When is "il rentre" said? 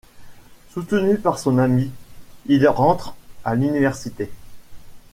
2.47-3.13